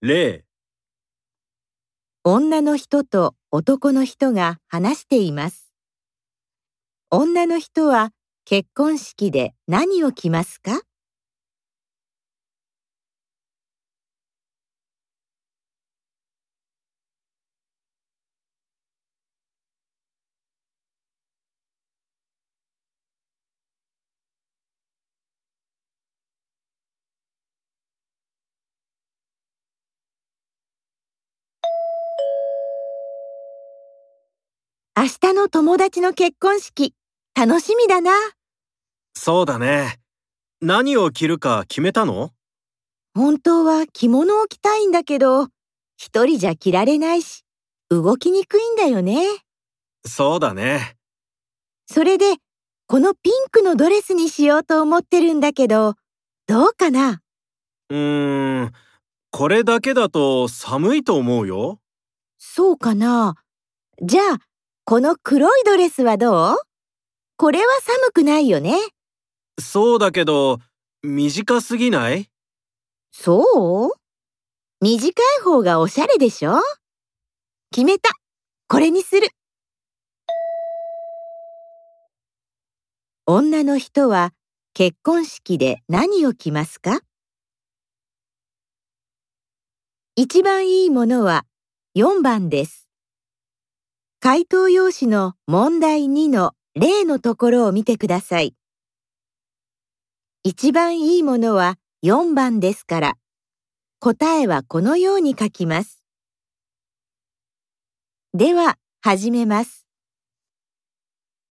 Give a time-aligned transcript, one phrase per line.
[0.00, 0.44] 例、
[2.22, 5.72] 女の人と男の人が話しています。
[7.10, 8.12] 女の人は
[8.44, 10.82] 結婚式で何を着ますか？
[35.00, 36.92] 明日の友達の結婚式、
[37.32, 38.10] 楽しみだな。
[39.14, 40.00] そうだね。
[40.60, 42.32] 何を着るか決めたの？
[43.14, 45.50] 本当は着物を着たいんだけど、
[45.96, 47.44] 一人じゃ着られないし、
[47.90, 49.22] 動きにくいんだよね。
[50.04, 50.96] そうだね。
[51.86, 52.34] それで、
[52.88, 55.94] このピンクのドレスにしようと思ってるんだけど、
[56.48, 57.20] どうかな？
[57.90, 58.72] うーん、
[59.30, 61.78] これだけだと寒いと思うよ。
[62.36, 63.36] そうかな
[64.02, 64.38] じゃあ、
[64.88, 66.56] この黒いドレスはどう？
[67.36, 68.74] これは寒くないよね。
[69.60, 70.60] そうだけど、
[71.02, 72.30] 短すぎない？
[73.12, 73.90] そう？
[74.80, 76.54] 短い方がおしゃれでしょ？
[77.70, 78.08] 決めた。
[78.66, 79.28] これにする。
[83.26, 84.32] 女の人は
[84.72, 87.00] 結婚式で何を着ますか？
[90.16, 91.44] 一番いいものは
[91.94, 92.87] 4番です。
[94.30, 98.54] 回答用紙の問題2の例のところを見てください。
[100.42, 103.14] 一番いいものは4番ですから、
[104.00, 106.04] 答えはこのように書きます。
[108.34, 109.77] では、始めます。